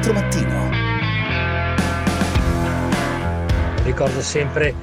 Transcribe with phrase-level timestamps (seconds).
[0.00, 0.70] 24 Mattino.
[3.84, 4.74] Ricordo sempre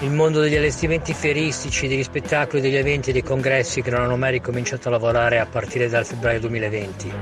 [0.00, 4.16] il mondo degli allestimenti fieristici, degli spettacoli, degli eventi e dei congressi che non hanno
[4.16, 7.12] mai ricominciato a lavorare a partire dal febbraio 2020.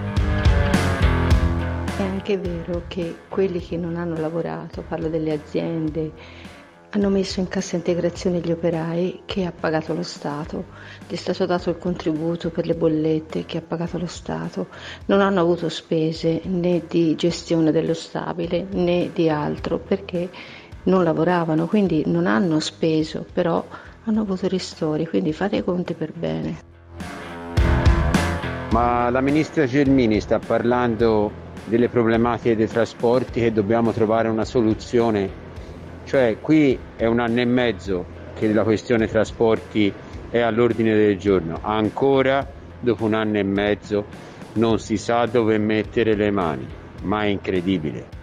[1.96, 6.11] È anche vero che quelli che non hanno lavorato, parlo delle aziende,
[6.95, 10.64] hanno messo in cassa integrazione gli operai che ha pagato lo Stato,
[11.09, 14.69] gli è stato dato il contributo per le bollette che ha pagato lo Stato,
[15.06, 20.30] non hanno avuto spese né di gestione dello stabile né di altro perché
[20.84, 23.64] non lavoravano, quindi non hanno speso, però
[24.05, 26.58] hanno avuto ristori, quindi fate i conti per bene.
[28.70, 35.44] Ma la ministra Gelmini sta parlando delle problematiche dei trasporti che dobbiamo trovare una soluzione.
[36.04, 38.04] Cioè qui è un anno e mezzo
[38.34, 39.92] che la questione trasporti
[40.30, 41.58] è all'ordine del giorno.
[41.62, 42.46] Ancora
[42.80, 44.05] dopo un anno e mezzo
[44.55, 46.66] non si sa dove mettere le mani,
[47.02, 48.22] ma è incredibile.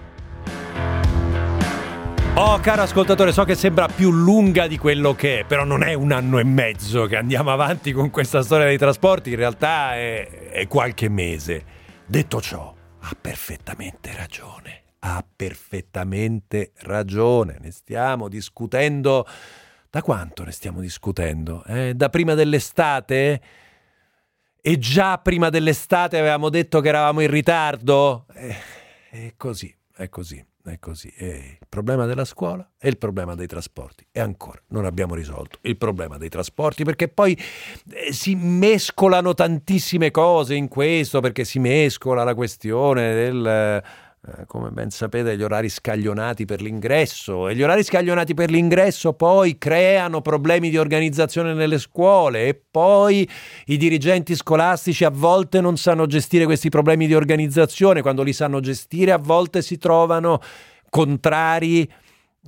[2.36, 5.94] Oh, caro ascoltatore, so che sembra più lunga di quello che è, però non è
[5.94, 10.50] un anno e mezzo che andiamo avanti con questa storia dei trasporti, in realtà è,
[10.52, 11.64] è qualche mese.
[12.06, 17.58] Detto ciò, ha perfettamente ragione, ha perfettamente ragione.
[17.60, 19.26] Ne stiamo discutendo.
[19.90, 21.64] Da quanto ne stiamo discutendo?
[21.66, 23.42] Eh, da prima dell'estate?
[24.62, 28.26] E già prima dell'estate avevamo detto che eravamo in ritardo?
[28.34, 28.56] Eh,
[29.10, 30.46] è così, è così.
[30.64, 31.12] È così.
[31.16, 34.06] È il problema della scuola e il problema dei trasporti.
[34.12, 37.36] E ancora non abbiamo risolto il problema dei trasporti perché poi
[37.90, 43.84] eh, si mescolano tantissime cose in questo, perché si mescola la questione del
[44.24, 49.14] eh, come ben sapete, gli orari scaglionati per l'ingresso e gli orari scaglionati per l'ingresso
[49.14, 53.28] poi creano problemi di organizzazione nelle scuole e poi
[53.66, 58.60] i dirigenti scolastici a volte non sanno gestire questi problemi di organizzazione, quando li sanno
[58.60, 60.40] gestire a volte si trovano
[60.90, 61.92] contrari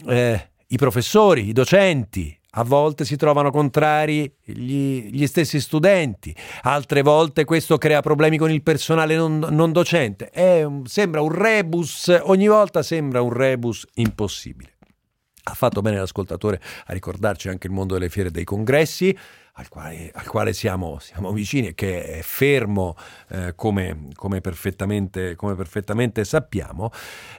[0.06, 7.02] eh, i professori, i docenti, a volte si trovano contrari gli, gli, stessi studenti, altre
[7.02, 10.32] volte questo crea problemi con il personale non, non docente.
[10.66, 14.72] Un, sembra un rebus, ogni volta sembra un rebus impossibile.
[15.46, 19.18] Ha fatto bene l'ascoltatore a ricordarci anche il mondo delle fiere e dei congressi
[19.56, 22.96] al quale, al quale siamo, siamo, vicini e che è fermo
[23.30, 26.90] eh, come, come, perfettamente, come, perfettamente, sappiamo.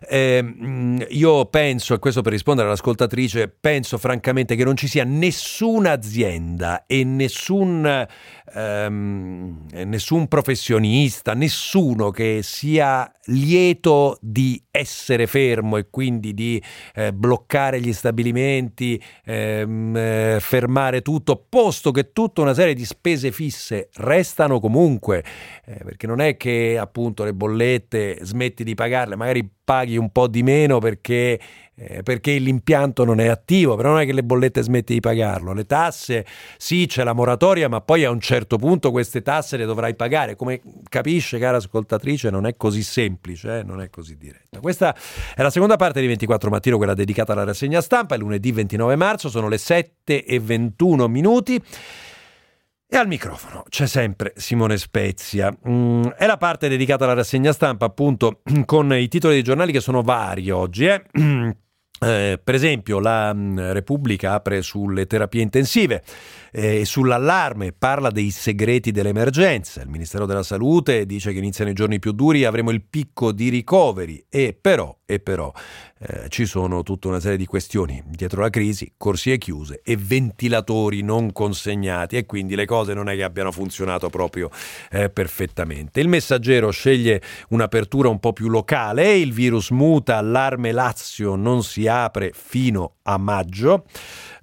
[0.09, 5.91] Eh, io penso, e questo per rispondere all'ascoltatrice, penso francamente che non ci sia nessuna
[5.91, 8.07] azienda e nessun,
[8.55, 16.63] ehm, nessun professionista, nessuno che sia lieto di essere fermo e quindi di
[16.95, 23.33] eh, bloccare gli stabilimenti, ehm, eh, fermare tutto, posto che tutta una serie di spese
[23.33, 25.25] fisse restano comunque,
[25.65, 30.29] eh, perché non è che appunto le bollette smetti di pagarle, magari paghi un po'
[30.29, 31.41] di meno perché,
[31.77, 35.53] eh, perché, l'impianto non è attivo, però non è che le bollette smetti di pagarlo.
[35.53, 36.25] Le tasse,
[36.57, 40.37] sì, c'è la moratoria, ma poi a un certo punto queste tasse le dovrai pagare.
[40.37, 43.63] Come capisce, cara ascoltatrice, non è così semplice, eh?
[43.65, 44.61] non è così diretta.
[44.61, 44.95] Questa
[45.35, 48.95] è la seconda parte di 24 Mattino, quella dedicata alla rassegna stampa, è lunedì 29
[48.97, 51.61] marzo, sono le 7 e 21 minuti.
[52.87, 55.53] E al microfono c'è sempre Simone Spezia.
[55.69, 59.81] Mm, è la parte dedicata alla rassegna stampa, appunto, con i titoli dei giornali che
[59.81, 60.87] sono vari oggi.
[60.87, 61.03] Eh?
[62.01, 66.03] Eh, per esempio, la mm, Repubblica apre sulle terapie intensive
[66.57, 69.83] eh, sull'allarme, parla dei segreti dell'emergenza.
[69.83, 73.49] Il Ministero della Salute dice che iniziano i giorni più duri, avremo il picco di
[73.49, 75.53] ricoveri e però, e però
[75.99, 81.03] eh, ci sono tutta una serie di questioni dietro la crisi, corsie chiuse e ventilatori
[81.03, 84.49] non consegnati e quindi le cose non è che abbiano funzionato proprio
[84.93, 85.99] eh, perfettamente.
[85.99, 91.89] Il messaggero sceglie un'apertura un po' più locale, il virus muta, allarme Lazio non si
[91.89, 93.87] apre fino a maggio.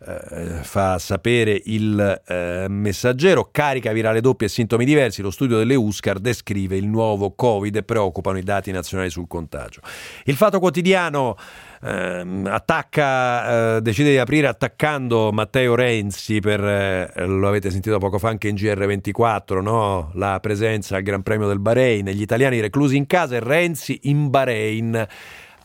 [0.04, 5.76] Eh, fa sapere il eh, messaggero, carica virale doppia e sintomi diversi, lo studio delle
[5.76, 9.82] USCAR descrive il nuovo Covid e preoccupano i dati nazionali sul contagio.
[10.24, 11.38] Il Fatto Quotidiano
[11.84, 18.18] eh, attacca, eh, decide di aprire attaccando Matteo Renzi per, eh, lo avete sentito poco
[18.18, 20.10] fa anche in GR24, no?
[20.16, 24.32] la presenza al Gran Premio del Bahrain, gli italiani reclusi in casa e Renzi in
[24.32, 25.08] Bahrain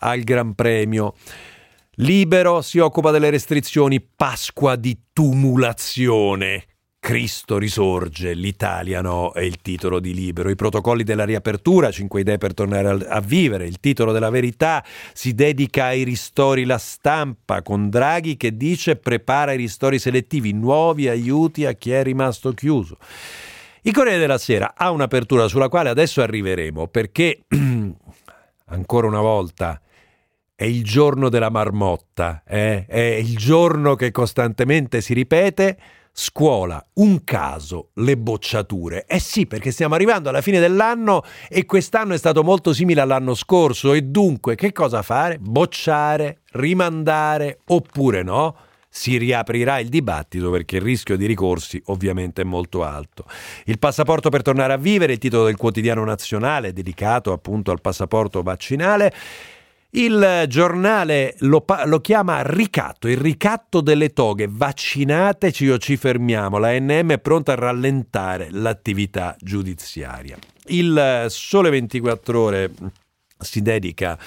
[0.01, 1.15] al Gran Premio.
[2.01, 6.65] Libero si occupa delle restrizioni, Pasqua di tumulazione.
[7.01, 10.51] Cristo risorge, l'Italia no, è il titolo di Libero.
[10.51, 13.65] I protocolli della riapertura, 5 idee per tornare a vivere.
[13.65, 14.85] Il titolo della verità
[15.15, 21.09] si dedica ai ristori la stampa, con Draghi che dice prepara i ristori selettivi, nuovi
[21.09, 22.99] aiuti a chi è rimasto chiuso.
[23.81, 27.45] Il Corriere della Sera ha un'apertura sulla quale adesso arriveremo perché
[28.67, 29.81] ancora una volta,
[30.57, 32.87] è il giorno della marmotta, eh?
[32.87, 35.77] è il giorno che costantemente si ripete.
[36.19, 39.05] Scuola, un caso, le bocciature.
[39.07, 43.35] Eh sì, perché stiamo arrivando alla fine dell'anno e quest'anno è stato molto simile all'anno
[43.35, 45.37] scorso e dunque che cosa fare?
[45.39, 48.57] Bocciare, rimandare oppure no?
[48.89, 53.27] si riaprirà il dibattito perché il rischio di ricorsi ovviamente è molto alto.
[53.67, 58.41] Il passaporto per tornare a vivere, il titolo del quotidiano nazionale dedicato appunto al passaporto
[58.43, 59.13] vaccinale.
[59.97, 64.47] Il giornale lo, lo, chiama ricatto, il ricatto delle toghe.
[64.47, 66.59] Vaccinateci o ci fermiamo.
[66.59, 70.37] La NM è pronta a rallentare l'attività giudiziaria.
[70.67, 72.71] Il Sole 24 Ore
[73.39, 74.19] si dedica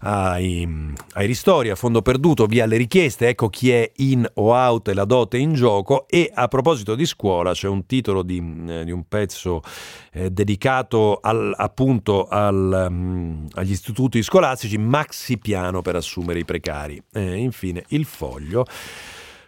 [0.00, 0.66] ai,
[1.12, 4.94] ai, ristori a fondo perduto via le richieste, ecco chi è in o out e
[4.94, 8.90] la dote in gioco e a proposito di scuola c'è un titolo di, eh, di
[8.90, 9.62] un pezzo
[10.12, 17.02] eh, dedicato al, appunto al, um, agli istituti scolastici, maxi piano per assumere i precari.
[17.12, 18.64] E infine il foglio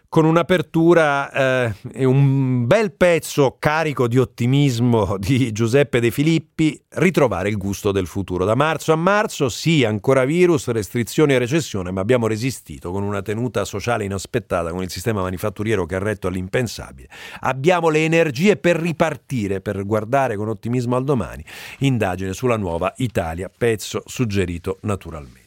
[0.09, 7.49] con un'apertura eh, e un bel pezzo carico di ottimismo di Giuseppe De Filippi, ritrovare
[7.49, 8.45] il gusto del futuro.
[8.45, 13.21] Da marzo a marzo, sì, ancora virus, restrizioni e recessione, ma abbiamo resistito con una
[13.21, 17.09] tenuta sociale inaspettata, con il sistema manifatturiero che ha retto all'impensabile.
[17.41, 21.43] Abbiamo le energie per ripartire, per guardare con ottimismo al domani.
[21.79, 25.46] Indagine sulla nuova Italia, pezzo suggerito naturalmente.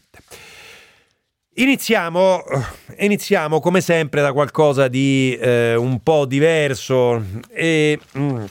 [1.52, 2.44] Iniziamo,
[2.98, 7.20] iniziamo, come sempre da qualcosa di eh, un po' diverso
[7.50, 8.44] e mm,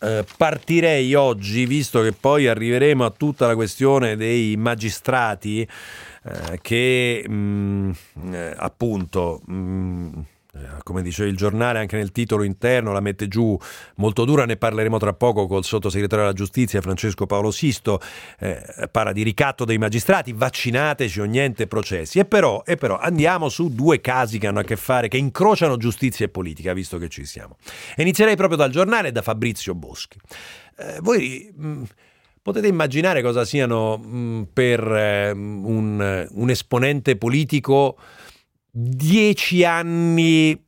[0.00, 7.24] eh, partirei oggi, visto che poi arriveremo a tutta la questione dei magistrati eh, che
[7.28, 7.90] mm,
[8.32, 9.40] eh, appunto...
[9.48, 10.34] Mm, eh,
[10.82, 13.58] come dice il giornale anche nel titolo interno la mette giù
[13.96, 18.00] molto dura, ne parleremo tra poco col sottosegretario della giustizia Francesco Paolo Sisto,
[18.38, 22.18] eh, parla di ricatto dei magistrati, vaccinateci o niente processi.
[22.18, 25.76] E però, e però andiamo su due casi che hanno a che fare, che incrociano
[25.76, 27.56] giustizia e politica, visto che ci siamo.
[27.94, 30.18] E inizierei proprio dal giornale da Fabrizio Boschi.
[30.78, 31.52] Eh, voi...
[31.54, 31.82] Mh, mm,
[32.46, 37.96] Potete immaginare cosa siano mh, mm, per eh, un, un esponente politico
[38.78, 40.62] dieci anni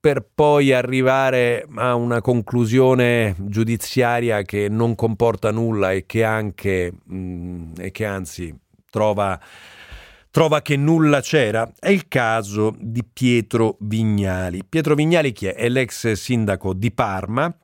[0.00, 7.16] per poi arrivare a una conclusione giudiziaria che non comporta nulla e che anche mh,
[7.16, 8.52] mm, e che anzi
[8.90, 9.40] trova,
[10.30, 14.64] trova che nulla c'era, è il caso di Pietro Vignali.
[14.68, 15.54] Pietro Vignali chi è?
[15.54, 17.56] È l'ex sindaco di Parma.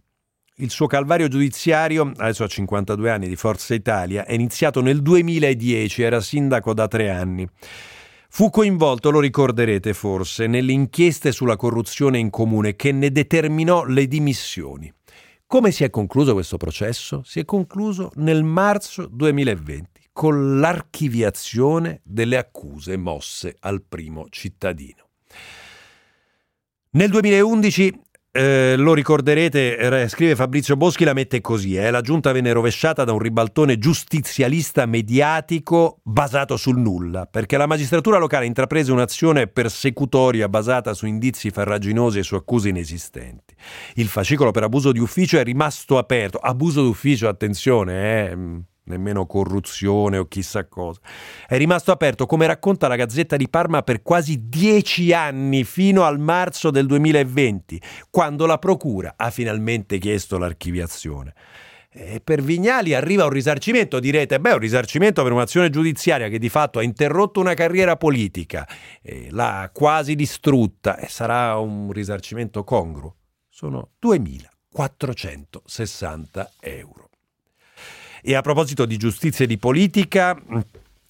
[0.59, 6.03] Il suo calvario giudiziario, adesso ha 52 anni di Forza Italia, è iniziato nel 2010,
[6.03, 7.49] era sindaco da tre anni.
[8.33, 14.07] Fu coinvolto, lo ricorderete forse, nelle inchieste sulla corruzione in comune che ne determinò le
[14.07, 14.91] dimissioni.
[15.47, 17.23] Come si è concluso questo processo?
[17.25, 25.09] Si è concluso nel marzo 2020 con l'archiviazione delle accuse mosse al primo cittadino.
[26.91, 28.01] Nel 2011
[28.33, 33.13] eh, lo ricorderete, scrive Fabrizio Boschi, la mette così, eh, la giunta venne rovesciata da
[33.13, 40.95] un ribaltone giustizialista mediatico basato sul nulla, perché la magistratura locale intraprese un'azione persecutoria basata
[40.95, 43.55] su indizi farraginosi e su accuse inesistenti.
[43.95, 48.39] Il fascicolo per abuso di ufficio è rimasto aperto, abuso d'ufficio, attenzione, eh,
[48.91, 51.01] nemmeno corruzione o chissà cosa.
[51.47, 56.19] È rimasto aperto, come racconta la Gazzetta di Parma, per quasi dieci anni, fino al
[56.19, 57.81] marzo del 2020,
[58.11, 61.33] quando la Procura ha finalmente chiesto l'archiviazione.
[61.93, 66.49] E per Vignali arriva un risarcimento, direte, beh, un risarcimento per un'azione giudiziaria che di
[66.49, 68.65] fatto ha interrotto una carriera politica,
[69.31, 73.17] l'ha quasi distrutta e sarà un risarcimento congruo.
[73.49, 77.10] Sono 2.460 euro.
[78.23, 80.41] E a proposito di giustizia e di politica,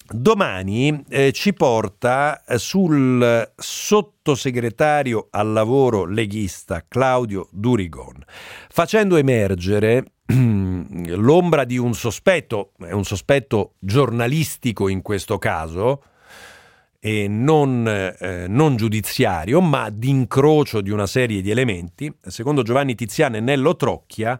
[0.07, 8.23] domani eh, ci porta eh, sul sottosegretario al lavoro leghista Claudio Durigon,
[8.69, 16.03] facendo emergere l'ombra di un sospetto, è un sospetto giornalistico in questo caso,
[17.03, 22.13] e non, eh, non, giudiziario, ma di incrocio di una serie di elementi.
[22.21, 24.39] Secondo Giovanni Tiziano e Nello Trocchia,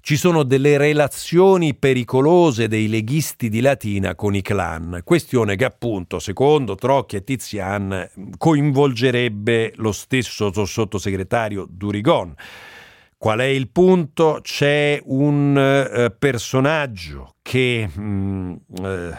[0.00, 6.18] ci sono delle relazioni pericolose dei leghisti di Latina con i clan, questione che appunto,
[6.18, 12.34] secondo Trocchi e Tizian, coinvolgerebbe lo stesso sottosegretario Durigon.
[13.18, 14.38] Qual è il punto?
[14.42, 19.18] C'è un eh, personaggio che mh, mm, eh,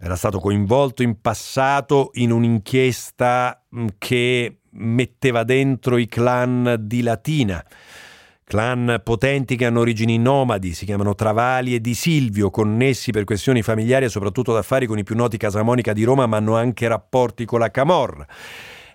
[0.00, 7.64] era stato coinvolto in passato in un'inchiesta mm, che metteva dentro i clan di Latina
[8.48, 13.60] Clan potenti che hanno origini nomadi, si chiamano Travali e Di Silvio, connessi per questioni
[13.60, 17.44] familiari e soprattutto d'affari con i più noti Casamonica di Roma, ma hanno anche rapporti
[17.44, 18.26] con la Camorra.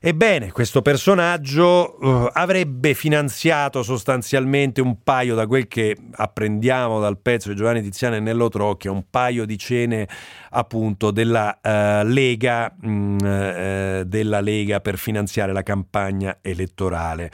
[0.06, 7.50] Ebbene, questo personaggio uh, avrebbe finanziato sostanzialmente un paio, da quel che apprendiamo dal pezzo
[7.50, 10.08] di Giovanni Tiziano e Nello Trocchia, un paio di cene
[10.50, 17.32] appunto della, uh, Lega, mh, mm, uh, della Lega per finanziare la campagna elettorale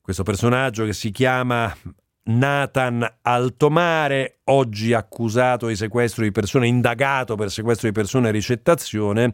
[0.00, 1.74] questo personaggio che si chiama
[2.30, 9.32] Nathan Altomare, oggi accusato di sequestro di persone, indagato per sequestro di persone e ricettazione,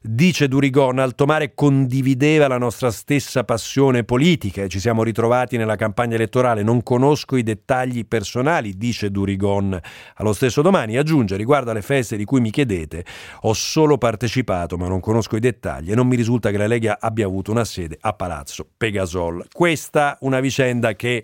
[0.00, 6.14] dice Durigon, Altomare condivideva la nostra stessa passione politica e ci siamo ritrovati nella campagna
[6.14, 9.78] elettorale, non conosco i dettagli personali, dice Durigon.
[10.14, 13.04] Allo stesso domani aggiunge, riguardo alle feste di cui mi chiedete,
[13.42, 16.96] ho solo partecipato ma non conosco i dettagli e non mi risulta che la Lega
[16.98, 19.44] abbia avuto una sede a Palazzo Pegasol.
[19.52, 21.22] Questa una vicenda che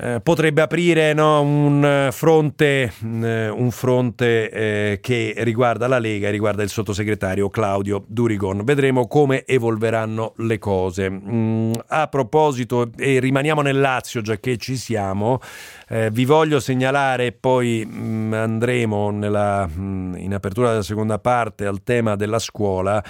[0.00, 6.30] eh, potrebbe aprire no, un fronte, eh, un fronte eh, che riguarda la Lega e
[6.30, 8.62] riguarda il sottosegretario Claudio Durigon.
[8.62, 11.10] Vedremo come evolveranno le cose.
[11.10, 15.40] Mm, a proposito, e rimaniamo nel Lazio già che ci siamo,
[15.88, 21.18] eh, vi voglio segnalare, poi mh, mm, andremo nella, mh, mm, in apertura della seconda
[21.18, 23.02] parte al tema della scuola.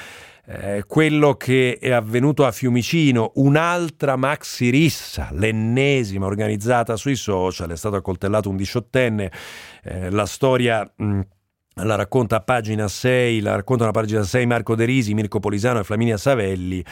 [0.51, 7.77] Eh, quello che è avvenuto a Fiumicino, un'altra maxi rissa, l'ennesima organizzata sui social, è
[7.77, 9.31] stato accoltellato un diciottenne,
[9.83, 10.91] eh, la storia...
[10.97, 11.21] Mh,
[11.85, 15.81] la racconta a pagina 6, la raccontano a pagina 6 Marco De Risi, Mirko Polisano
[15.81, 16.85] e Flaminia Savelli.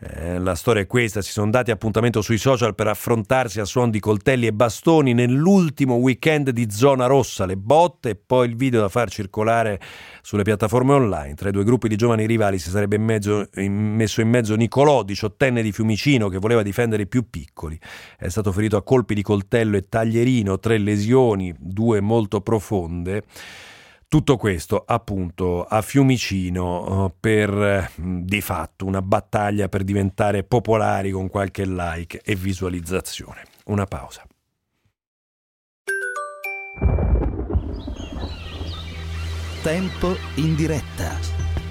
[0.00, 3.90] Eh, la storia è questa: si sono dati appuntamento sui social per affrontarsi a suon
[3.90, 8.80] di coltelli e bastoni nell'ultimo weekend di zona rossa, le botte e poi il video
[8.80, 9.80] da far circolare
[10.20, 11.34] sulle piattaforme online.
[11.34, 14.54] Tra i due gruppi di giovani rivali si sarebbe in mezzo, in, messo in mezzo
[14.56, 17.78] Nicolò, diciottenne di Fiumicino, che voleva difendere i più piccoli.
[18.18, 23.22] È stato ferito a colpi di coltello e taglierino, tre lesioni, due molto profonde.
[24.08, 31.28] Tutto questo appunto a Fiumicino eh, per di fatto una battaglia per diventare popolari con
[31.28, 33.42] qualche like e visualizzazione.
[33.66, 34.24] Una pausa.
[39.62, 41.63] Tempo in diretta.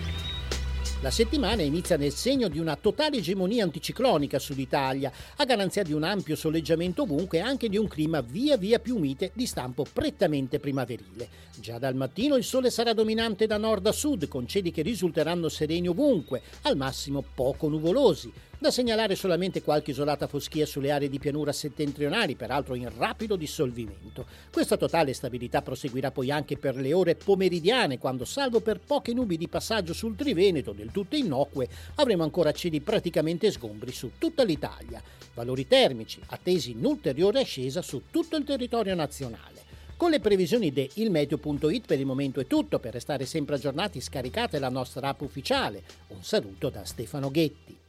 [1.03, 6.03] La settimana inizia nel segno di una totale egemonia anticiclonica sull'Italia, a garanzia di un
[6.03, 10.61] ampio soleggiamento ovunque e anche di un clima via via più mite di stampo prettamente
[10.61, 11.27] primaverile.
[11.59, 15.49] Già dal mattino il sole sarà dominante da nord a sud, con cieli che risulteranno
[15.49, 18.31] sereni ovunque, al massimo poco nuvolosi.
[18.63, 24.25] Da segnalare solamente qualche isolata foschia sulle aree di pianura settentrionali, peraltro in rapido dissolvimento.
[24.49, 29.35] Questa totale stabilità proseguirà poi anche per le ore pomeridiane, quando, salvo per poche nubi
[29.35, 35.03] di passaggio sul Triveneto, del tutto innocue, avremo ancora cieli praticamente sgombri su tutta l'Italia.
[35.33, 39.59] Valori termici attesi in ulteriore ascesa su tutto il territorio nazionale.
[39.97, 44.57] Con le previsioni di ilmeteo.it per il momento è tutto, per restare sempre aggiornati scaricate
[44.57, 45.83] la nostra app ufficiale.
[46.07, 47.82] Un saluto da Stefano Ghetti.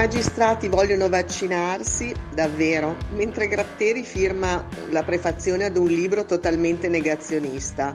[0.00, 7.94] Magistrati vogliono vaccinarsi, davvero, mentre Gratteri firma la prefazione ad un libro totalmente negazionista.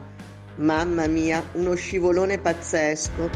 [0.58, 3.30] Mamma mia, uno scivolone pazzesco.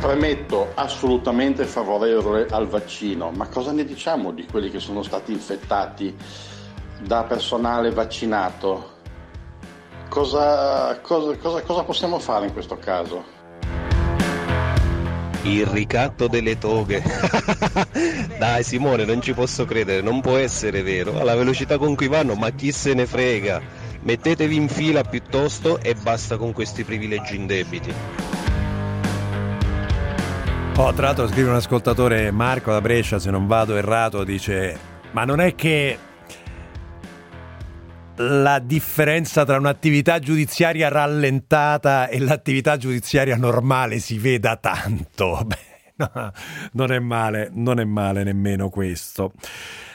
[0.00, 6.16] Premetto assolutamente favorevole al vaccino, ma cosa ne diciamo di quelli che sono stati infettati
[7.02, 8.92] da personale vaccinato?
[10.08, 13.33] Cosa, cosa, cosa, cosa possiamo fare in questo caso?
[15.44, 17.02] Il ricatto delle toghe.
[18.38, 21.18] Dai Simone, non ci posso credere, non può essere vero.
[21.18, 23.60] Alla velocità con cui vanno, ma chi se ne frega?
[24.00, 27.92] Mettetevi in fila piuttosto e basta con questi privilegi indebiti.
[30.76, 35.24] Oh, tra l'altro scrive un ascoltatore Marco da Brescia, se non vado errato, dice ma
[35.24, 35.96] non è che
[38.16, 45.42] la differenza tra un'attività giudiziaria rallentata e l'attività giudiziaria normale si veda tanto.
[45.46, 45.56] Beh,
[45.96, 46.32] no,
[46.72, 49.32] non è male, non è male nemmeno questo.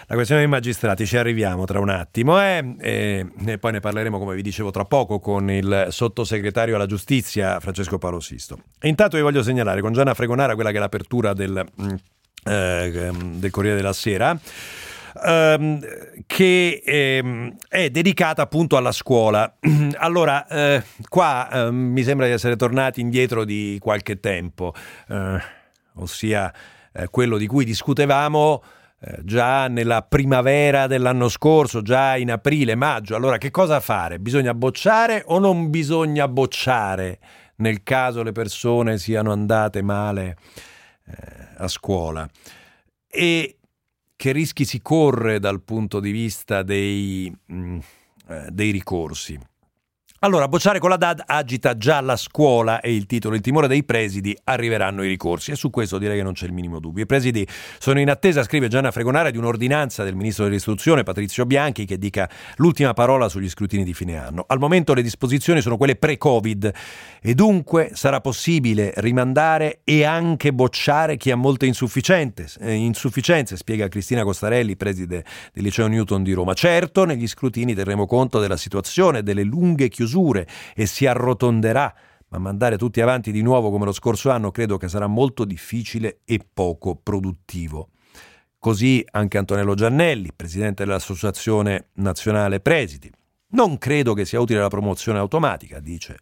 [0.08, 2.76] La questione dei magistrati ci arriviamo tra un attimo eh?
[2.80, 7.60] e, e, poi ne parleremo, come vi dicevo, tra poco con il sottosegretario alla giustizia
[7.60, 8.58] Francesco Paolo Sisto.
[8.80, 11.94] E intanto vi voglio segnalare con Gianna Fregonara quella che è l'apertura del, mm,
[12.44, 14.36] eh, del Corriere della Sera
[15.24, 15.80] ehm,
[16.25, 19.56] che ehm, è dedicata appunto alla scuola.
[19.98, 24.74] allora, eh, qua eh, mi sembra di essere tornati indietro di qualche tempo,
[25.08, 25.39] eh,
[25.96, 26.54] ossia
[26.94, 28.63] eh, quello di cui discutevamo
[29.01, 33.16] eh, già nella primavera dell'anno scorso, già in aprile, maggio.
[33.16, 34.20] Allora che cosa fare?
[34.20, 37.20] Bisogna bocciare o non bisogna bocciare
[37.60, 40.38] nel caso le persone siano andate male
[41.06, 42.28] eh, a scuola?
[43.08, 43.59] E
[44.20, 47.80] che rischi si corre dal punto di vista dei, mh, mm,
[48.28, 49.40] eh, dei ricorsi?
[50.22, 53.86] Allora, bocciare con la DAD agita già la scuola e il titolo Il timore dei
[53.86, 57.04] presidi arriveranno i ricorsi e su questo direi che non c'è il minimo dubbio.
[57.04, 57.48] I presidi
[57.78, 62.30] sono in attesa, scrive Gianna Fregonara, di un'ordinanza del ministro dell'istruzione Patrizio Bianchi che dica
[62.58, 64.44] l'ultima parola sugli scrutini di fine anno.
[64.46, 66.74] Al momento le disposizioni sono quelle pre-Covid
[67.22, 73.88] e dunque sarà possibile rimandare e anche bocciare chi ha molte insufficienze, eh, insufficienze spiega
[73.88, 75.24] Cristina Costarelli, preside
[75.54, 76.54] del liceo Newton di Roma.
[76.54, 81.94] Certo, negli scrutini terremo conto della situazione, delle lunghe chiusure chiusure e si arrotonderà,
[82.30, 86.20] ma mandare tutti avanti di nuovo come lo scorso anno credo che sarà molto difficile
[86.25, 87.89] e poco produttivo.
[88.58, 93.10] Così anche Antonello Giannelli, presidente dell'Associazione Nazionale Presidi.
[93.51, 96.18] Non credo che sia utile la promozione automatica, dice.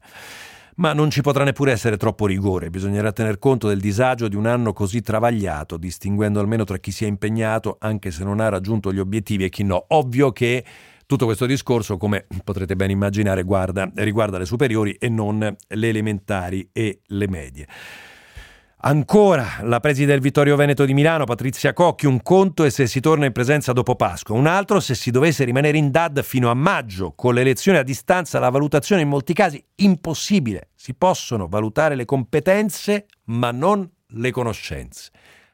[0.76, 4.46] Ma non ci potrà neppure essere troppo rigore, bisognerà tener conto del disagio di un
[4.46, 8.94] anno così travagliato, distinguendo almeno tra chi si è impegnato, anche se non ha raggiunto
[8.94, 9.86] gli obiettivi, e chi no.
[9.88, 10.64] Ovvio che
[11.08, 16.70] tutto questo discorso, come potrete ben immaginare, guarda, riguarda le superiori e non le elementari
[16.74, 17.68] e le medie.
[18.80, 23.00] Ancora la preside del Vittorio Veneto di Milano, Patrizia Cocchi, un conto e se si
[23.00, 26.54] torna in presenza dopo Pasqua, un altro se si dovesse rimanere in DAD fino a
[26.54, 30.70] maggio, con le elezioni a distanza la valutazione in molti casi impossibile.
[30.76, 35.10] Si possono valutare le competenze ma non le conoscenze.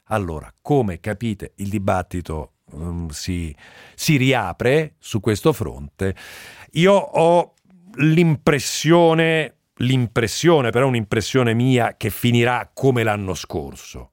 [0.08, 3.56] Allora, come capite, il dibattito um, si,
[3.96, 6.16] si riapre su questo fronte.
[6.74, 7.54] Io ho
[7.96, 14.12] l'impressione, l'impressione, però un'impressione mia, che finirà come l'anno scorso,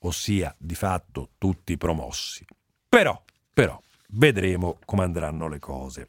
[0.00, 2.44] ossia di fatto tutti promossi.
[2.88, 3.22] Però,
[3.52, 3.80] però,
[4.12, 6.08] vedremo come andranno le cose.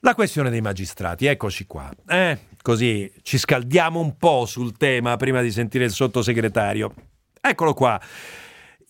[0.00, 1.90] La questione dei magistrati, eccoci qua.
[2.06, 6.94] Eh, così ci scaldiamo un po' sul tema prima di sentire il sottosegretario.
[7.40, 8.00] Eccolo qua.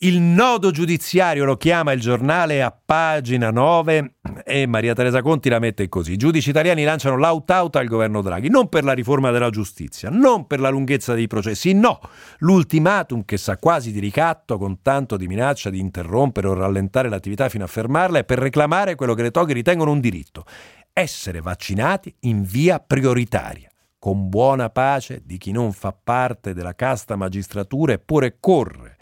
[0.01, 5.59] Il nodo giudiziario lo chiama il giornale a pagina 9 e Maria Teresa Conti la
[5.59, 6.13] mette così.
[6.13, 10.47] I giudici italiani lanciano l'out-out al governo Draghi, non per la riforma della giustizia, non
[10.47, 11.99] per la lunghezza dei processi, no.
[12.39, 17.49] L'ultimatum che sa quasi di ricatto con tanto di minaccia di interrompere o rallentare l'attività
[17.49, 20.45] fino a fermarla è per reclamare quello che le toghe ritengono un diritto,
[20.93, 27.17] essere vaccinati in via prioritaria con buona pace di chi non fa parte della casta
[27.17, 28.98] magistratura eppure corre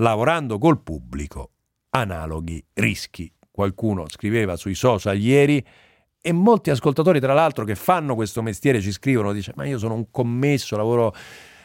[0.00, 1.50] lavorando col pubblico,
[1.90, 3.32] analoghi rischi.
[3.50, 5.64] Qualcuno scriveva sui social ieri
[6.20, 9.94] e molti ascoltatori, tra l'altro, che fanno questo mestiere ci scrivono, dice ma io sono
[9.94, 11.14] un commesso, lavoro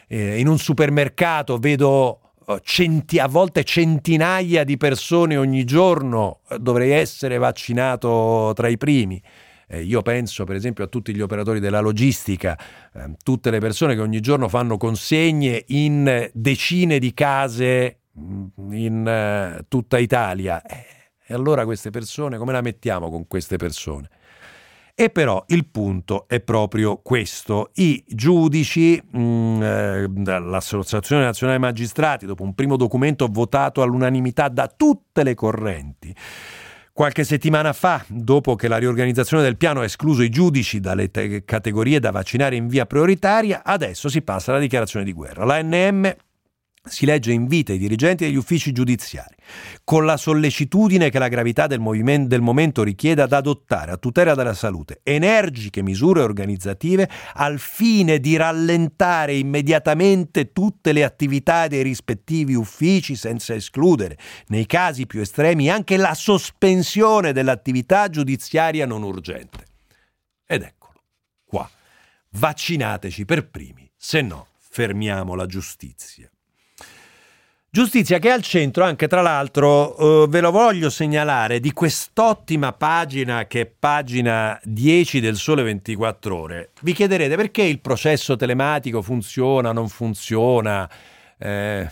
[0.08, 6.60] eh, in un supermercato, vedo eh, centi, a volte centinaia di persone ogni giorno, eh,
[6.60, 9.22] dovrei essere vaccinato tra i primi.
[9.68, 12.58] Eh, io penso per esempio a tutti gli operatori della logistica,
[12.94, 19.66] eh, tutte le persone che ogni giorno fanno consegne in decine di case in uh,
[19.68, 20.62] tutta Italia.
[20.62, 20.86] Eh,
[21.28, 24.10] e allora queste persone, come la mettiamo con queste persone?
[24.98, 27.72] E però il punto è proprio questo.
[27.76, 30.08] I giudici, mm, eh,
[30.40, 36.16] l'Associazione Nazionale Magistrati, dopo un primo documento votato all'unanimità da tutte le correnti,
[36.96, 41.44] Qualche settimana fa, dopo che la riorganizzazione del piano ha escluso i giudici dalle te-
[41.44, 45.44] categorie da vaccinare in via prioritaria, adesso si passa alla dichiarazione di guerra.
[45.44, 46.16] L'ANM
[46.88, 49.36] si legge invita i dirigenti degli uffici giudiziari,
[49.84, 51.82] con la sollecitudine che la gravità del,
[52.28, 58.36] del, momento richiede ad adottare a tutela della salute energiche misure organizzative al fine di
[58.36, 64.18] rallentare immediatamente tutte le attività dei rispettivi uffici senza escludere,
[64.48, 69.66] nei casi più estremi, anche la sospensione dell'attività giudiziaria non urgente.
[70.46, 71.02] Ed eccolo,
[71.46, 71.70] qua.
[72.30, 76.30] Vaccinateci per primi, se no fermiamo la giustizia.
[77.76, 82.72] Giustizia che è al centro anche tra l'altro, eh, ve lo voglio segnalare, di quest'ottima
[82.72, 86.72] pagina che è pagina 10 del Sole 24 ore.
[86.80, 90.90] Vi chiederete perché il processo telematico funziona, non funziona.
[91.38, 91.92] Eh,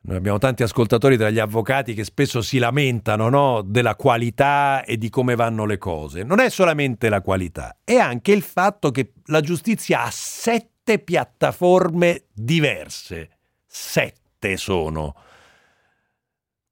[0.00, 4.96] noi abbiamo tanti ascoltatori tra gli avvocati che spesso si lamentano no, della qualità e
[4.96, 6.24] di come vanno le cose.
[6.24, 12.24] Non è solamente la qualità, è anche il fatto che la giustizia ha sette piattaforme
[12.32, 13.28] diverse.
[13.64, 15.14] Sette sette sono.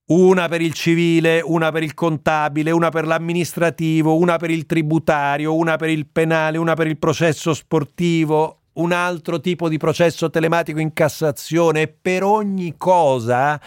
[0.06, 5.54] Una per il civile, una per il contabile, una per l'amministrativo, una per il tributario,
[5.54, 10.80] una per il penale, una per il processo sportivo, un altro tipo di processo telematico
[10.80, 13.61] in Cassazione per ogni cosa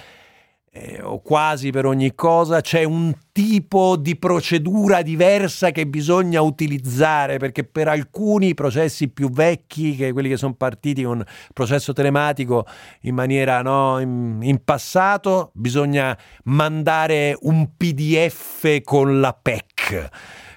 [0.76, 7.38] eh, o quasi per ogni cosa, c'è un tipo di procedura diversa che bisogna utilizzare
[7.38, 12.66] perché per alcuni processi più vecchi, che quelli che sono partiti con processo telematico
[13.02, 20.10] in maniera no, in, in passato, bisogna mandare un PDF con la PEC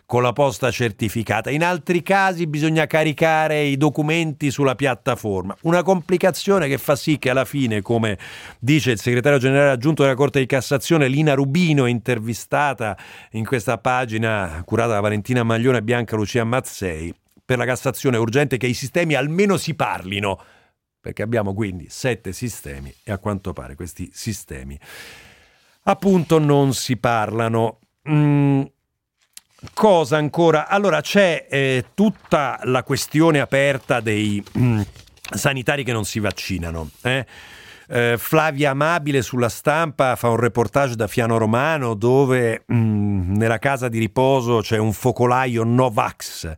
[0.06, 1.50] con la posta certificata.
[1.50, 5.56] In altri casi bisogna caricare i documenti sulla piattaforma.
[5.62, 8.16] Una complicazione che fa sì che alla fine, come
[8.60, 12.96] dice il segretario generale aggiunto della Corte di Cassazione, Lina Rubino, intervistata
[13.32, 17.12] in questa pagina curata da Valentina Maglione e Bianca Lucia Mazzei,
[17.44, 20.40] per la Cassazione è urgente che i sistemi almeno si parlino
[21.00, 24.76] perché abbiamo quindi sette sistemi e a quanto pare questi sistemi
[25.88, 27.78] appunto non si parlano.
[28.08, 28.62] Mm,
[29.78, 30.68] Cosa ancora?
[30.68, 34.80] Allora c'è eh, tutta la questione aperta dei mm,
[35.34, 36.88] sanitari che non si vaccinano.
[37.02, 37.26] Eh?
[37.86, 43.90] Eh, Flavia Amabile sulla stampa fa un reportage da Fiano Romano dove mm, nella casa
[43.90, 46.56] di riposo c'è un focolaio Novax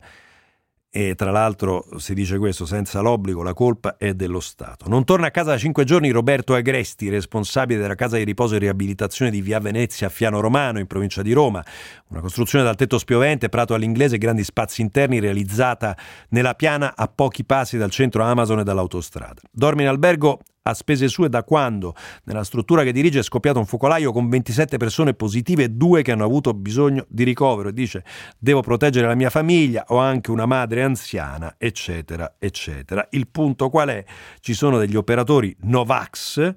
[0.91, 4.89] e tra l'altro si dice questo senza l'obbligo, la colpa è dello Stato.
[4.89, 8.59] Non torna a casa da cinque giorni Roberto Agresti, responsabile della casa di riposo e
[8.59, 11.63] riabilitazione di Via Venezia a Fiano Romano, in provincia di Roma.
[12.07, 15.95] Una costruzione dal tetto spiovente, prato all'inglese, grandi spazi interni, realizzata
[16.29, 19.41] nella piana a pochi passi dal centro Amazon e dall'autostrada.
[19.51, 21.95] Dorme in albergo a spese sue da quando
[22.25, 26.11] nella struttura che dirige è scoppiato un focolaio con 27 persone positive e due che
[26.11, 28.03] hanno avuto bisogno di ricovero e dice
[28.37, 33.07] devo proteggere la mia famiglia, ho anche una madre anziana, eccetera, eccetera.
[33.11, 34.03] Il punto qual è?
[34.39, 36.55] Ci sono degli operatori Novax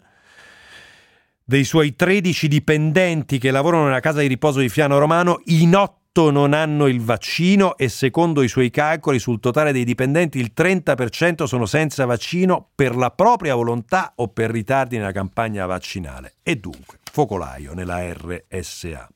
[1.44, 6.01] dei suoi 13 dipendenti che lavorano nella casa di riposo di Fiano Romano, in otto
[6.14, 11.44] non hanno il vaccino e secondo i suoi calcoli sul totale dei dipendenti il 30%
[11.44, 16.34] sono senza vaccino per la propria volontà o per ritardi nella campagna vaccinale.
[16.42, 19.08] E dunque, focolaio nella RSA.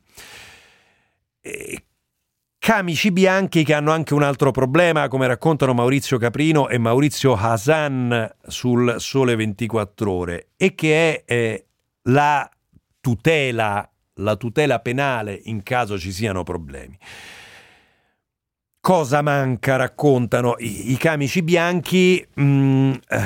[1.42, 1.85] E
[2.59, 8.37] camici bianchi che hanno anche un altro problema, come raccontano Maurizio Caprino e Maurizio Hasan
[8.46, 11.66] sul Sole 24 Ore, e che è eh,
[12.04, 12.48] la
[13.00, 16.96] tutela la tutela penale in caso ci siano problemi.
[18.81, 22.24] Cosa manca, raccontano i, i camici bianchi?
[22.40, 23.20] Mm, eh,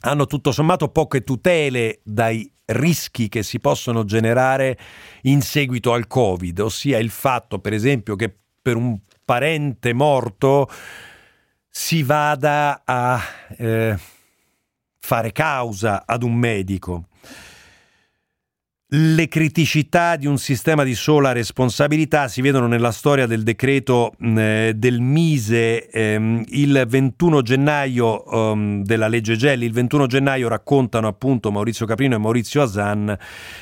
[0.00, 4.78] hanno tutto sommato poche tutele dai rischi che si possono generare
[5.22, 10.68] in seguito al Covid, ossia il fatto, per esempio, che per un parente morto
[11.68, 13.20] si vada a
[13.56, 13.98] eh,
[14.98, 17.08] fare causa ad un medico
[18.94, 24.74] le criticità di un sistema di sola responsabilità si vedono nella storia del decreto eh,
[24.76, 29.64] del Mise ehm, il 21 gennaio ehm, della legge Gelli.
[29.64, 33.16] Il 21 gennaio raccontano appunto Maurizio Caprino e Maurizio Asan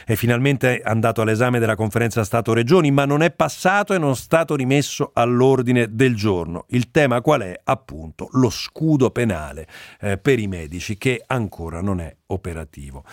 [0.05, 4.57] è finalmente andato all'esame della conferenza Stato-Regioni, ma non è passato e non è stato
[4.57, 6.65] rimesso all'ordine del giorno.
[6.71, 7.61] Il tema qual è?
[7.63, 9.69] Appunto lo scudo penale
[10.01, 13.05] eh, per i medici che ancora non è operativo.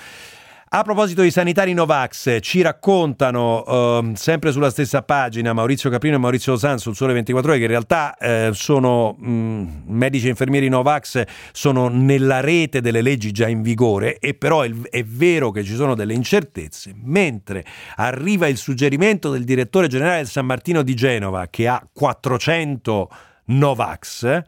[0.77, 6.19] A proposito di sanitari Novax, ci raccontano eh, sempre sulla stessa pagina Maurizio Caprino e
[6.19, 10.69] Maurizio Osan sul Sole 24 Ore che in realtà eh, sono mh, medici e infermieri
[10.69, 15.63] Novax, sono nella rete delle leggi già in vigore e però è, è vero che
[15.63, 20.93] ci sono delle incertezze, mentre arriva il suggerimento del direttore generale del San Martino di
[20.93, 23.09] Genova che ha 400
[23.45, 24.41] Novax,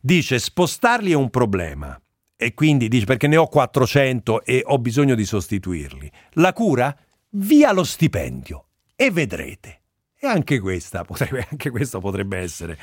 [0.00, 2.01] dice spostarli è un problema
[2.42, 6.10] e quindi dice perché ne ho 400 e ho bisogno di sostituirli.
[6.32, 6.94] La cura?
[7.30, 9.80] Via lo stipendio e vedrete.
[10.18, 12.78] E anche, potrebbe, anche questo potrebbe essere,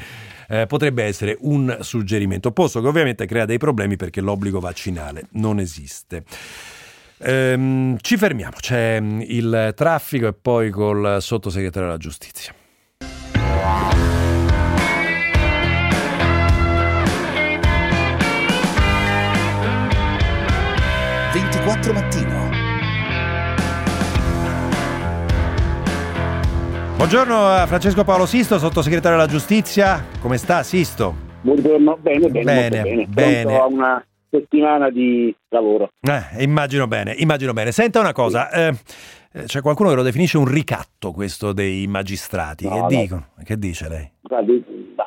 [0.50, 5.60] eh, potrebbe essere un suggerimento, posto che ovviamente crea dei problemi perché l'obbligo vaccinale non
[5.60, 6.24] esiste.
[7.20, 12.54] Ehm, ci fermiamo, c'è il traffico e poi col sottosegretario della giustizia.
[27.00, 30.04] Buongiorno a Francesco Paolo Sisto, sottosegretario della giustizia.
[30.20, 31.16] Come sta Sisto?
[31.44, 32.82] Buongiorno, bene, bene, bene.
[32.82, 33.08] bene.
[33.08, 33.58] bene.
[33.58, 35.92] a una settimana di lavoro.
[36.02, 37.72] Eh, immagino bene, immagino bene.
[37.72, 38.78] Senta una cosa, eh,
[39.32, 42.68] eh, c'è qualcuno che lo definisce un ricatto questo dei magistrati.
[42.68, 42.88] No, che, no.
[42.88, 43.28] Dicono?
[43.46, 44.12] che dice lei?
[44.20, 44.62] Guardi,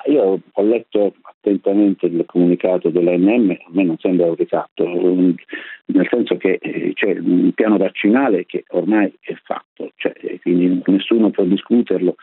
[0.07, 6.37] io ho letto attentamente il comunicato dell'ANM, a me non sembra un ricatto, nel senso
[6.37, 12.17] che eh, c'è un piano vaccinale che ormai è fatto, cioè, quindi nessuno può discuterlo,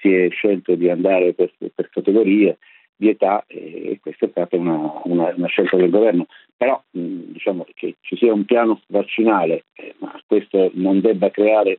[0.00, 2.58] si è scelto di andare per, per categorie
[2.96, 7.96] di età e questa è stata una, una, una scelta del governo, però diciamo che
[8.02, 11.78] ci sia un piano vaccinale, eh, ma questo non debba creare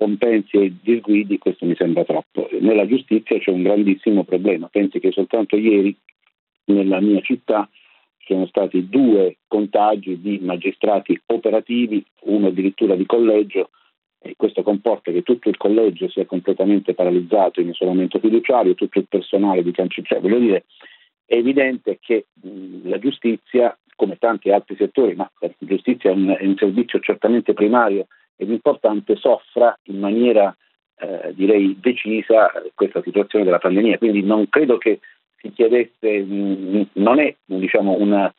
[0.00, 2.48] scompensi e disguidi, questo mi sembra troppo.
[2.58, 4.68] Nella giustizia c'è un grandissimo problema.
[4.68, 5.94] Pensi che soltanto ieri
[6.64, 7.68] nella mia città
[8.16, 13.70] ci sono stati due contagi di magistrati operativi, uno addirittura di collegio,
[14.22, 19.06] e questo comporta che tutto il collegio sia completamente paralizzato in isolamento fiduciario, tutto il
[19.06, 20.20] personale di cancelleria.
[20.20, 20.64] Voglio dire,
[21.26, 22.26] è evidente che
[22.84, 27.52] la giustizia, come tanti altri settori, ma la giustizia è un, è un servizio certamente
[27.52, 28.06] primario
[28.40, 30.56] ed importante, soffra in maniera
[30.98, 33.98] eh, direi decisa questa situazione della pandemia.
[33.98, 35.00] Quindi non credo che
[35.36, 36.24] si chiedesse,
[36.92, 38.32] non è diciamo, una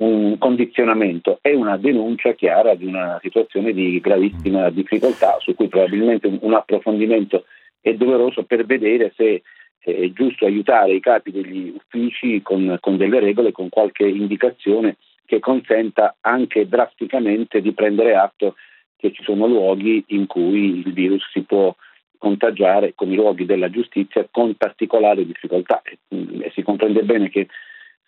[0.00, 6.38] un condizionamento, è una denuncia chiara di una situazione di gravissima difficoltà su cui probabilmente
[6.40, 7.44] un, approfondimento
[7.80, 9.42] è doveroso per vedere se
[9.78, 15.38] è giusto aiutare i capi degli uffici con, con delle regole, con qualche indicazione che
[15.38, 18.54] consenta anche drasticamente di prendere atto
[19.00, 21.74] che ci sono luoghi in cui il virus si può
[22.18, 25.80] contagiare come i luoghi della giustizia con particolare difficoltà.
[25.82, 27.48] E, e si comprende bene che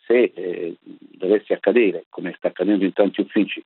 [0.04, 3.64] se eh, dovesse accadere, come sta accadendo in tanti uffici,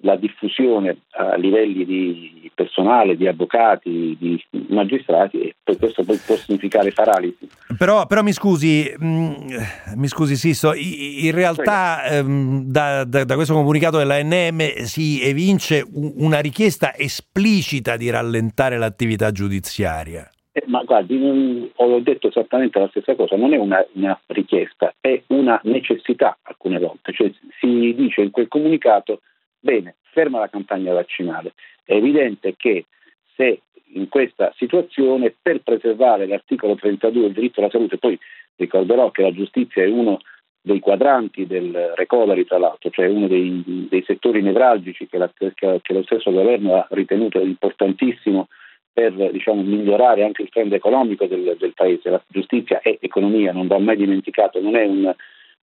[0.00, 6.92] la diffusione a livelli di personale, di avvocati, di magistrati, e questo poi può significare
[6.92, 7.48] paralisi.
[7.76, 9.36] Però, però mi scusi, mh, mm,
[9.96, 16.40] mi scusi Sisto, in realtà ehm, da, da, da, questo comunicato dell'ANM si evince una
[16.40, 20.28] richiesta esplicita di rallentare l'attività giudiziaria.
[20.52, 24.94] Eh, ma guardi, non, ho detto esattamente la stessa cosa, non è una, una, richiesta,
[25.00, 27.12] è una necessità alcune volte.
[27.12, 29.20] Cioè, si dice in quel comunicato,
[29.64, 31.54] bene, ferma la campagna vaccinale.
[31.82, 32.84] È evidente che
[33.34, 33.62] se
[33.94, 38.18] in questa situazione, per preservare l'articolo 32 il diritto alla salute, poi
[38.56, 40.20] ricorderò che la giustizia è uno
[40.60, 45.92] dei quadranti del recovery, tra l'altro, cioè uno dei, dei settori nevralgici che, la, che,
[45.92, 48.48] lo stesso governo ha ritenuto importantissimo
[48.92, 52.10] per diciamo, migliorare anche il trend economico del, del, paese.
[52.10, 55.14] La giustizia è economia, non va mai dimenticato, non è un,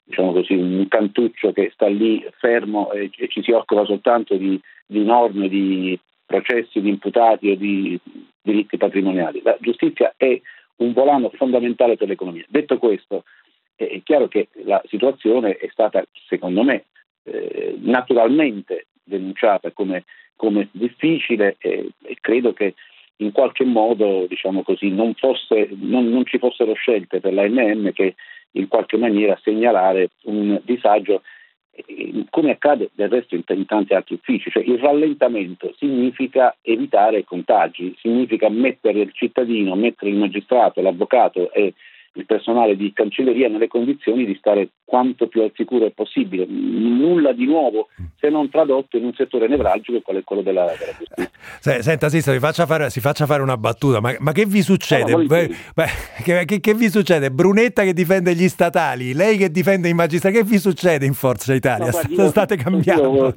[0.08, 4.58] diciamo così, un cantuccio che sta lì fermo e, e ci si occupa soltanto di,
[4.86, 7.98] di, norme, di processi di imputati o di
[8.40, 9.42] diritti patrimoniali.
[9.44, 10.40] La giustizia è
[10.76, 12.44] un volano fondamentale per l'economia.
[12.48, 13.24] Detto questo,
[13.76, 16.86] è chiaro che la situazione è stata, secondo me,
[17.24, 20.04] eh, naturalmente denunciata come,
[20.36, 22.74] come difficile e, e credo che
[23.16, 28.14] in qualche modo diciamo così, non, fosse, non, non ci fossero scelte per l'ANM che
[28.52, 31.22] in qualche maniera segnalare un disagio
[31.70, 37.94] eh, come accade del resto in, tanti altri uffici, cioè il rallentamento significa evitare contagi,
[38.00, 41.74] significa mettere il cittadino, mettere il magistrato, l'avvocato e
[42.18, 46.46] il personale di cancelleria nelle condizioni di stare quanto più al sicuro possibile.
[46.48, 50.92] Nulla di nuovo se non tradotto in un settore nevralgico qual è quello della, della
[50.96, 51.81] giustizia.
[51.81, 55.12] Senta, Sista, si faccia fare, si faccia fare una battuta, ma, ma che vi succede?
[55.12, 55.48] No, Beh,
[56.24, 57.31] che, che, che, vi succede?
[57.31, 61.54] Brunetta che difende gli statali, lei che difende i magistrati, che vi succede in Forza
[61.54, 61.87] Italia?
[61.87, 63.14] No, guardi, io, State cambiando?
[63.14, 63.35] Io,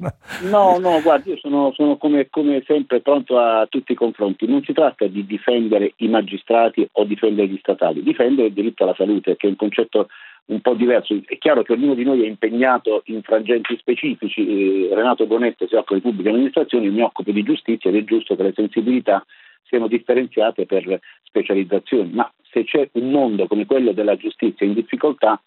[0.48, 4.46] no, no, guardi, io sono, sono come, come sempre pronto a tutti i confronti.
[4.46, 8.94] Non si tratta di difendere i magistrati o difendere gli statali, difendere il diritto alla
[8.94, 10.08] salute, che è un concetto
[10.46, 11.14] un po' diverso.
[11.24, 14.88] È chiaro che ognuno di noi è impegnato in frangenti specifici.
[14.88, 18.04] Eh, Renato Bonetto si occupa di pubbliche amministrazioni, io mi occupo di giustizia ed è
[18.04, 19.24] giusto che le sensibilità
[19.64, 22.10] siano differenziate per specializzazioni.
[22.12, 25.40] Ma se c'è un mondo come quello della giustizia in difficoltà,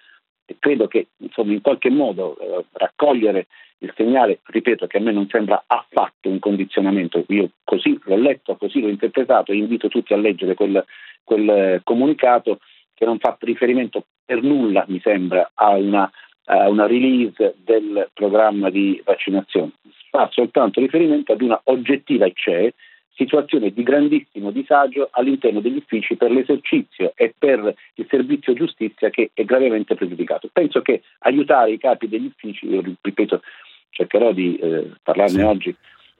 [0.59, 3.47] credo che insomma, in qualche modo eh, raccogliere
[3.79, 8.55] il segnale, ripeto, che a me non sembra affatto un condizionamento, io così l'ho letto,
[8.55, 10.83] così l'ho interpretato e invito tutti a leggere quel,
[11.23, 12.59] quel comunicato
[12.95, 16.09] che non fa riferimento per nulla, mi sembra, a una,
[16.45, 19.73] a una release del programma di vaccinazione,
[20.09, 22.73] fa soltanto riferimento ad una oggettiva CE,
[23.13, 29.31] situazione di grandissimo disagio all'interno degli uffici per l'esercizio e per il servizio giustizia che
[29.33, 30.49] è gravemente pregiudicato.
[30.51, 33.41] Penso che aiutare i capi degli uffici, io ripeto,
[33.89, 35.41] cercherò di eh, parlarne sì.
[35.41, 35.75] oggi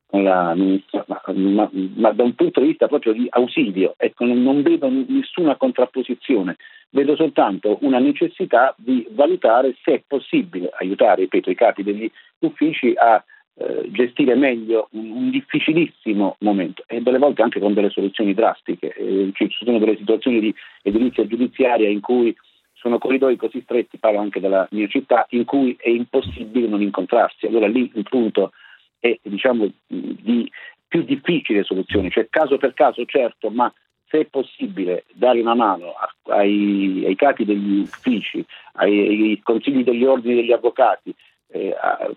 [0.08, 4.26] con la ministra, ma, ma, ma, da un punto di vista proprio di ausilio, ecco,
[4.26, 6.58] non, vedo nessuna contrapposizione,
[6.92, 12.94] vedo soltanto una necessità di valutare se è possibile aiutare, ripeto, i capi degli uffici
[12.96, 13.24] a
[13.58, 18.94] eh, gestire meglio un, un, difficilissimo momento e delle volte anche con delle soluzioni drastiche.
[18.94, 22.36] Eh, ci sono delle situazioni di edilizia giudiziaria in cui
[22.74, 27.48] sono corridoi così stretti, parlo anche della mia città, in cui è impossibile non incontrarsi.
[27.48, 28.52] Allora lì il punto
[29.06, 30.50] è diciamo, di
[30.88, 33.72] più difficile soluzione, cioè caso per caso certo, ma
[34.08, 35.94] se è possibile dare una mano
[36.30, 41.14] ai, ai capi degli uffici, ai, ai, consigli degli ordini degli avvocati,
[41.52, 41.76] eh,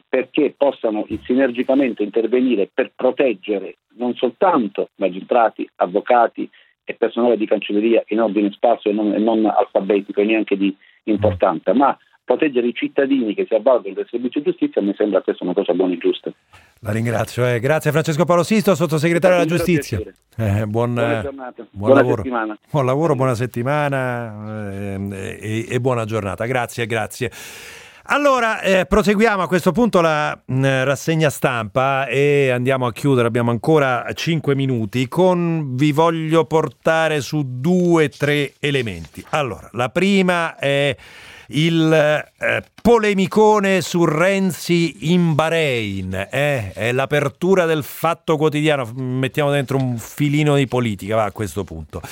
[0.09, 6.48] perché possano sinergicamente intervenire per proteggere non soltanto magistrati, avvocati
[6.85, 10.74] e personale di cancelleria in ordine sparso e non, e non alfabetico e neanche di
[11.05, 11.96] importanza, ma
[12.29, 15.73] proteggere i cittadini che si avvalgono del servizio di giustizia mi sembra questa una cosa
[15.73, 16.31] buona e giusta.
[16.81, 17.59] La ringrazio, eh.
[17.59, 19.99] grazie Francesco Paolo Sisto, sottosegretario della giustizia.
[20.37, 22.17] Eh, buon, buona giornata, buon buona lavoro.
[22.23, 22.59] settimana.
[22.71, 26.45] Buon lavoro, buona settimana eh, e, e buona giornata.
[26.45, 27.31] Grazie, grazie.
[28.11, 33.51] Allora, eh, proseguiamo a questo punto la mh, rassegna stampa e andiamo a chiudere, abbiamo
[33.51, 39.25] ancora 5 minuti, con vi voglio portare su due o tre elementi.
[39.31, 40.95] Allora, la prima è
[41.49, 46.73] il eh, polemicone su Renzi in Bahrain, eh?
[46.73, 52.03] è l'apertura del fatto quotidiano, mettiamo dentro un filino di politica va, a questo punto.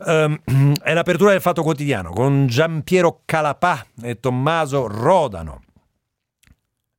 [0.00, 0.38] Um,
[0.80, 5.62] è l'apertura del Fatto Quotidiano con Giampiero Calapà e Tommaso Rodano.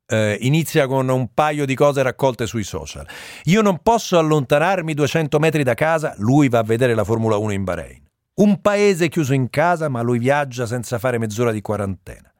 [0.05, 3.07] Uh, inizia con un paio di cose raccolte sui social.
[3.45, 7.51] Io non posso allontanarmi 200 metri da casa, lui va a vedere la Formula 1
[7.53, 8.08] in Bahrain.
[8.39, 12.31] Un paese chiuso in casa, ma lui viaggia senza fare mezz'ora di quarantena.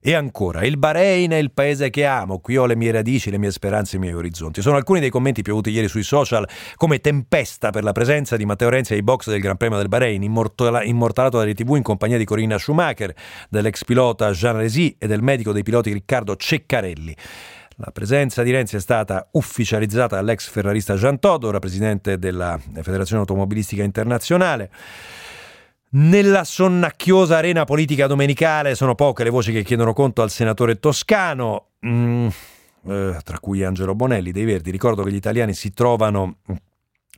[0.00, 3.36] E ancora, il Bahrain è il paese che amo, qui ho le mie radici, le
[3.36, 4.62] mie speranze i miei orizzonti.
[4.62, 8.70] Sono alcuni dei commenti piovuti ieri sui social come tempesta per la presenza di Matteo
[8.70, 12.24] Renzi ai box del Gran Premio del Bahrain, immortala- immortalato dalle TV in compagnia di
[12.24, 13.14] Corinna Schumacher,
[13.50, 17.14] dell'ex pilota Jean Resi e del medico dei piloti Riccardo Ceccarelli.
[17.76, 23.20] La presenza di Renzi è stata ufficializzata dall'ex ferrarista Jean Todt, ora presidente della Federazione
[23.20, 24.70] Automobilistica Internazionale.
[25.94, 31.72] Nella sonnacchiosa arena politica domenicale sono poche le voci che chiedono conto al senatore toscano,
[31.86, 32.28] mm,
[32.86, 34.70] eh, tra cui Angelo Bonelli dei Verdi.
[34.70, 36.36] Ricordo che gli italiani si trovano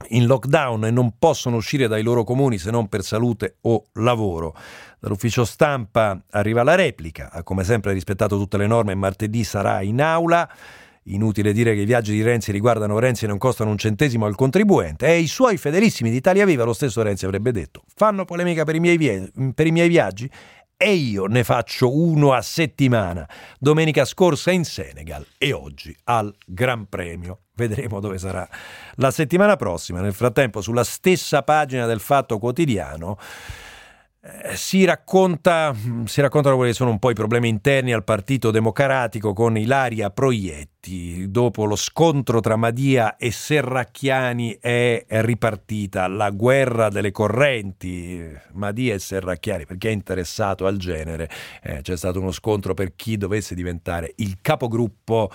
[0.09, 4.57] in lockdown e non possono uscire dai loro comuni se non per salute o lavoro.
[4.99, 10.03] Dall'ufficio stampa arriva la replica, ha come sempre rispettato tutte le norme martedì sarà in
[10.03, 10.51] aula.
[11.05, 14.35] Inutile dire che i viaggi di Renzi riguardano Renzi e non costano un centesimo al
[14.35, 15.07] contribuente.
[15.07, 18.75] E i suoi fedelissimi di Italia Viva, lo stesso Renzi avrebbe detto, fanno polemica per
[18.75, 20.31] i miei, vie- per i miei viaggi
[20.77, 23.29] e io ne faccio uno a settimana.
[23.59, 27.41] Domenica scorsa in Senegal e oggi al Gran Premio.
[27.55, 28.49] Vedremo dove sarà
[28.97, 30.01] la settimana prossima.
[30.01, 33.19] Nel frattempo, sulla stessa pagina del Fatto Quotidiano
[34.55, 35.75] si, racconta,
[36.07, 40.09] si raccontano quelli che sono un po' i problemi interni al Partito Democratico con Ilaria
[40.11, 41.31] Proietti.
[41.31, 48.35] Dopo lo scontro tra Madia e Serracchiani è ripartita la guerra delle correnti.
[48.53, 51.29] Madia e Serracchiani, perché è interessato al genere,
[51.63, 55.31] eh, c'è stato uno scontro per chi dovesse diventare il capogruppo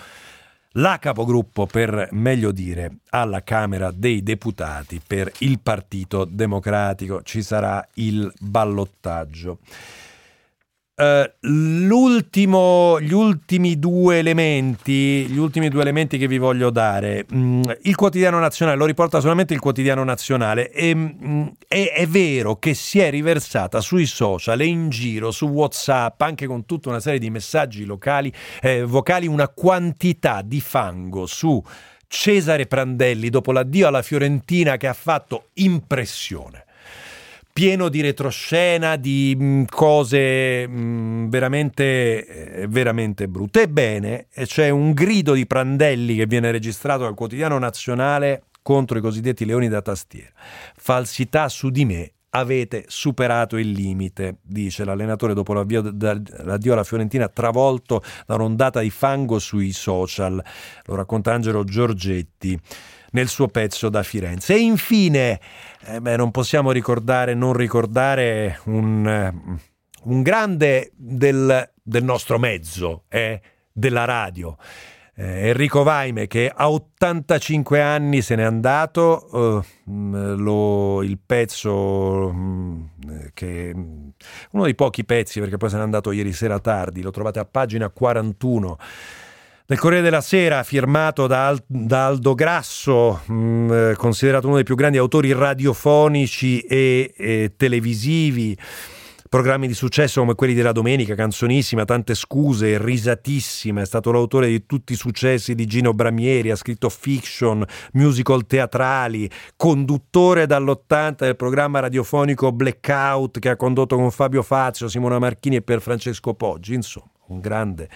[0.73, 7.23] la capogruppo, per meglio dire, alla Camera dei Deputati per il Partito Democratico.
[7.23, 9.59] Ci sarà il ballottaggio.
[10.99, 17.25] Uh, gli ultimi due elementi, gli ultimi due elementi che vi voglio dare.
[17.33, 20.69] Mm, il quotidiano nazionale lo riporta solamente il quotidiano nazionale.
[20.71, 25.45] E, mm, è, è, vero che si è riversata sui social e in giro, su
[25.45, 28.29] WhatsApp, anche con tutta una serie di messaggi locali,
[28.61, 31.63] eh, vocali, una quantità di fango su
[32.07, 36.65] Cesare Prandelli dopo l'addio alla Fiorentina che ha fatto impressione
[37.59, 43.63] pieno di retroscena, di mm, cose mm, veramente, eh, veramente brutte.
[43.63, 49.43] Ebbene, c'è un grido di Prandelli che viene registrato dal quotidiano nazionale contro i cosiddetti
[49.43, 50.31] leoni da tastiera.
[50.73, 57.27] Falsità su di me, avete superato il limite, dice l'allenatore dopo l'avvio, l'addio alla Fiorentina
[57.27, 60.41] travolto da un'ondata di fango sui social.
[60.85, 62.57] Lo racconta Angelo Giorgetti
[63.11, 64.53] nel suo pezzo da Firenze.
[64.53, 65.39] E infine,
[65.85, 69.59] eh beh, non possiamo ricordare, non ricordare un, eh,
[70.03, 73.41] un grande del, del, nostro mezzo, eh,
[73.71, 74.57] della radio.
[75.15, 82.83] Eh, Enrico Vaime che a 85 anni se n'è andato, eh, lo, il pezzo mm,
[83.33, 83.71] che
[84.51, 87.45] uno dei pochi pezzi perché poi se n'è andato ieri sera tardi, lo trovate a
[87.45, 88.77] pagina 41
[89.69, 94.63] del Corriere della Sera, firmato da, da Aldo Grasso, mh, mm, eh, considerato uno dei
[94.63, 98.57] più grandi autori radiofonici e, e televisivi.
[99.29, 104.65] Programmi di successo come quelli della domenica, canzonissima, tante scuse, risatissima, è stato l'autore di
[104.65, 107.63] tutti i successi di Gino Bramieri, ha scritto fiction,
[107.93, 115.19] musical teatrali, conduttore dall'80 del programma radiofonico Blackout che ha condotto con Fabio Fazio, Simona
[115.19, 117.87] Marchini e per Francesco Poggi, insomma, un grande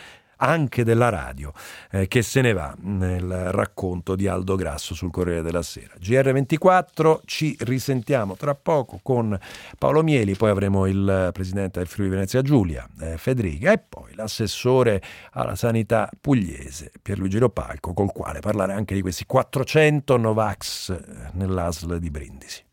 [0.43, 1.53] anche della radio
[1.91, 5.93] eh, che se ne va nel racconto di Aldo Grasso sul Corriere della Sera.
[5.99, 9.37] GR24 ci risentiamo tra poco con
[9.77, 15.01] Paolo Mieli, poi avremo il presidente del Friuli Venezia Giulia, eh, Federica e poi l'assessore
[15.31, 20.99] alla sanità pugliese Pierluigi Lopalco col quale parlare anche di questi 400 Novax eh,
[21.33, 22.63] nell'ASL di Brindisi.